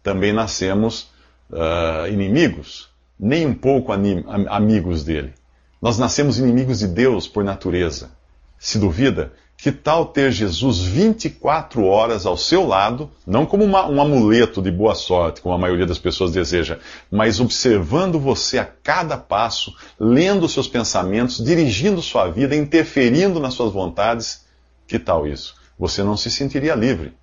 também 0.04 0.32
nascemos 0.32 1.15
uh, 1.50 2.06
inimigos, 2.08 2.88
nem 3.18 3.46
um 3.46 3.54
pouco 3.54 3.92
amigos 3.92 5.04
dele. 5.04 5.32
Nós 5.80 5.98
nascemos 5.98 6.38
inimigos 6.38 6.80
de 6.80 6.88
Deus 6.88 7.28
por 7.28 7.44
natureza. 7.44 8.10
Se 8.58 8.78
duvida, 8.78 9.32
que 9.56 9.72
tal 9.72 10.06
ter 10.06 10.30
Jesus 10.30 10.80
24 10.80 11.84
horas 11.84 12.26
ao 12.26 12.36
seu 12.36 12.66
lado, 12.66 13.10
não 13.26 13.46
como 13.46 13.64
uma, 13.64 13.88
um 13.88 14.00
amuleto 14.00 14.60
de 14.60 14.70
boa 14.70 14.94
sorte, 14.94 15.40
como 15.40 15.54
a 15.54 15.58
maioria 15.58 15.86
das 15.86 15.98
pessoas 15.98 16.30
deseja, 16.30 16.78
mas 17.10 17.40
observando 17.40 18.20
você 18.20 18.58
a 18.58 18.64
cada 18.64 19.16
passo, 19.16 19.74
lendo 19.98 20.48
seus 20.48 20.68
pensamentos, 20.68 21.42
dirigindo 21.42 22.02
sua 22.02 22.28
vida, 22.28 22.54
interferindo 22.54 23.40
nas 23.40 23.54
suas 23.54 23.72
vontades? 23.72 24.44
Que 24.86 24.98
tal 24.98 25.26
isso? 25.26 25.54
Você 25.78 26.02
não 26.02 26.16
se 26.16 26.30
sentiria 26.30 26.74
livre. 26.74 27.14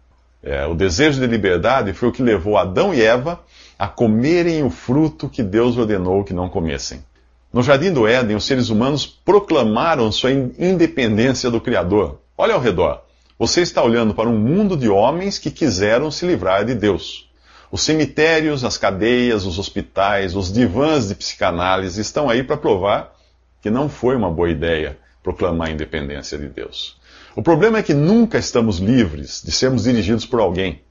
É, 0.44 0.66
o 0.66 0.76
desejo 0.76 1.22
de 1.22 1.28
liberdade 1.28 1.94
foi 1.94 2.10
o 2.10 2.12
que 2.12 2.22
levou 2.22 2.58
Adão 2.58 2.94
e 2.94 3.02
Eva 3.02 3.40
a 3.80 3.88
comerem 3.88 4.62
o 4.64 4.70
fruto 4.70 5.30
que 5.30 5.42
Deus 5.42 5.78
ordenou 5.78 6.24
que 6.24 6.34
não 6.34 6.50
comessem. 6.50 7.04
No 7.52 7.64
jardim 7.64 7.94
do 7.94 8.08
Éden, 8.08 8.36
os 8.36 8.46
seres 8.46 8.70
humanos 8.70 9.06
proclamaram 9.06 10.12
sua 10.12 10.32
independência 10.32 11.50
do 11.50 11.62
Criador. 11.62 12.20
Olha 12.38 12.56
ao 12.56 12.60
redor. 12.60 13.04
Você 13.40 13.62
está 13.62 13.82
olhando 13.82 14.14
para 14.14 14.30
um 14.30 14.38
mundo 14.38 14.76
de 14.76 14.90
homens 14.90 15.38
que 15.40 15.50
quiseram 15.50 16.12
se 16.12 16.26
livrar 16.26 16.66
de 16.66 16.76
Deus. 16.76 17.30
Os 17.72 17.82
cemitérios, 17.82 18.64
as 18.64 18.78
cadeias, 18.78 19.46
os 19.46 19.58
hospitais, 19.58 20.36
os 20.36 20.52
divãs 20.52 21.08
de 21.08 21.16
psicanálise 21.16 22.02
estão 22.02 22.30
aí 22.30 22.44
para 22.44 22.58
provar 22.58 23.14
que 23.62 23.70
não 23.70 23.88
foi 23.88 24.16
uma 24.16 24.30
boa 24.30 24.50
ideia 24.50 24.98
proclamar 25.24 25.70
a 25.70 25.72
independência 25.72 26.38
de 26.38 26.48
Deus. 26.48 26.98
O 27.36 27.42
problema 27.42 27.80
é 27.80 27.84
que 27.84 27.96
nunca 27.96 28.38
estamos 28.38 28.78
livres 28.78 29.42
de 29.44 29.52
sermos 29.52 29.86
dirigidos 29.86 30.26
por 30.26 30.40
alguém. 30.40 30.82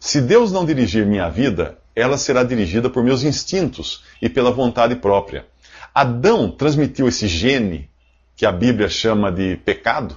Se 0.00 0.20
Deus 0.20 0.50
não 0.50 0.66
dirigir 0.66 1.06
minha 1.06 1.28
vida, 1.28 1.78
ela 1.94 2.18
será 2.18 2.42
dirigida 2.42 2.90
por 2.90 3.04
meus 3.04 3.22
instintos 3.22 4.02
e 4.20 4.28
pela 4.28 4.50
vontade 4.50 4.96
própria. 4.96 5.46
Adão 5.94 6.50
transmitiu 6.50 7.06
esse 7.06 7.28
gene 7.28 7.88
que 8.34 8.44
a 8.44 8.50
Bíblia 8.50 8.88
chama 8.88 9.30
de 9.30 9.56
pecado, 9.58 10.16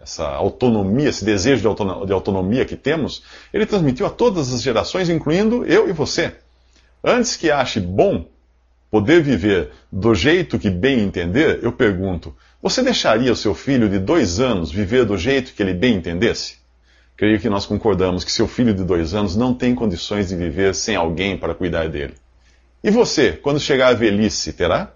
essa 0.00 0.26
autonomia, 0.26 1.10
esse 1.10 1.22
desejo 1.22 1.74
de 2.06 2.12
autonomia 2.12 2.64
que 2.64 2.76
temos, 2.76 3.22
ele 3.52 3.66
transmitiu 3.66 4.06
a 4.06 4.10
todas 4.10 4.50
as 4.50 4.62
gerações, 4.62 5.10
incluindo 5.10 5.66
eu 5.66 5.86
e 5.90 5.92
você. 5.92 6.36
Antes 7.04 7.36
que 7.36 7.50
ache 7.50 7.78
bom 7.78 8.26
poder 8.90 9.22
viver 9.22 9.70
do 9.92 10.14
jeito 10.14 10.58
que 10.58 10.70
bem 10.70 11.00
entender, 11.00 11.60
eu 11.62 11.72
pergunto: 11.72 12.34
você 12.60 12.82
deixaria 12.82 13.32
o 13.32 13.36
seu 13.36 13.54
filho 13.54 13.88
de 13.88 14.00
dois 14.00 14.40
anos 14.40 14.72
viver 14.72 15.04
do 15.04 15.16
jeito 15.16 15.54
que 15.54 15.62
ele 15.62 15.72
bem 15.72 15.94
entendesse? 15.94 16.56
Creio 17.16 17.38
que 17.38 17.48
nós 17.48 17.64
concordamos 17.64 18.24
que 18.24 18.32
seu 18.32 18.48
filho 18.48 18.74
de 18.74 18.82
dois 18.82 19.14
anos 19.14 19.36
não 19.36 19.54
tem 19.54 19.76
condições 19.76 20.28
de 20.28 20.36
viver 20.36 20.74
sem 20.74 20.96
alguém 20.96 21.36
para 21.36 21.54
cuidar 21.54 21.88
dele. 21.88 22.14
E 22.82 22.90
você, 22.90 23.32
quando 23.32 23.60
chegar 23.60 23.88
à 23.88 23.94
velhice, 23.94 24.52
terá? 24.52 24.92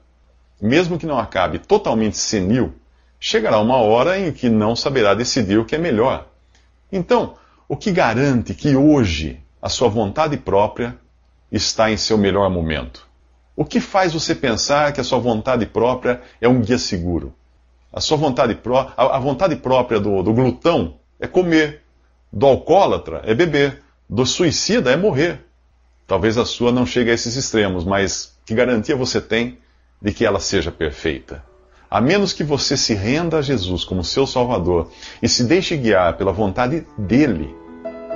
Mesmo 0.60 0.98
que 0.98 1.06
não 1.06 1.18
acabe 1.18 1.60
totalmente 1.60 2.16
senil, 2.16 2.74
chegará 3.18 3.60
uma 3.60 3.76
hora 3.76 4.18
em 4.18 4.32
que 4.32 4.48
não 4.48 4.74
saberá 4.74 5.14
decidir 5.14 5.58
o 5.58 5.64
que 5.64 5.76
é 5.76 5.78
melhor. 5.78 6.28
Então, 6.90 7.34
o 7.68 7.76
que 7.76 7.92
garante 7.92 8.54
que 8.54 8.74
hoje 8.74 9.40
a 9.60 9.68
sua 9.68 9.88
vontade 9.88 10.36
própria 10.36 10.96
está 11.50 11.92
em 11.92 11.96
seu 11.96 12.18
melhor 12.18 12.50
momento? 12.50 13.06
O 13.54 13.64
que 13.64 13.80
faz 13.80 14.12
você 14.12 14.34
pensar 14.34 14.92
que 14.92 15.00
a 15.00 15.04
sua 15.04 15.20
vontade 15.20 15.64
própria 15.66 16.20
é 16.40 16.48
um 16.48 16.60
guia 16.60 16.78
seguro? 16.78 17.32
A 17.92 18.00
sua 18.00 18.16
vontade 18.16 18.54
pró 18.54 18.92
a, 18.96 19.18
vontade 19.18 19.54
própria 19.56 20.00
do, 20.00 20.22
do 20.22 20.32
glutão 20.32 20.94
é 21.20 21.26
comer, 21.26 21.82
do 22.32 22.46
alcoólatra 22.46 23.22
é 23.24 23.34
beber, 23.34 23.82
do 24.08 24.24
suicida 24.24 24.90
é 24.90 24.96
morrer. 24.96 25.40
Talvez 26.06 26.38
a 26.38 26.44
sua 26.44 26.72
não 26.72 26.86
chegue 26.86 27.10
a 27.10 27.14
esses 27.14 27.36
extremos, 27.36 27.84
mas 27.84 28.36
que 28.46 28.54
garantia 28.54 28.96
você 28.96 29.20
tem 29.20 29.58
de 30.00 30.12
que 30.12 30.24
ela 30.24 30.40
seja 30.40 30.72
perfeita? 30.72 31.44
A 31.90 32.00
menos 32.00 32.32
que 32.32 32.42
você 32.42 32.76
se 32.76 32.94
renda 32.94 33.38
a 33.38 33.42
Jesus 33.42 33.84
como 33.84 34.02
seu 34.02 34.26
Salvador 34.26 34.90
e 35.22 35.28
se 35.28 35.44
deixe 35.44 35.76
guiar 35.76 36.16
pela 36.16 36.32
vontade 36.32 36.86
dele, 36.96 37.54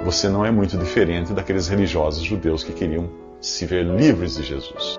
você 0.03 0.29
não 0.29 0.45
é 0.45 0.51
muito 0.51 0.79
diferente 0.79 1.35
daqueles 1.35 1.69
religiosos 1.69 2.23
judeus 2.23 2.65
que 2.65 2.73
queriam 2.73 3.11
se 3.41 3.67
ver 3.67 3.85
livres 3.85 4.37
de 4.37 4.43
Jesus. 4.43 4.99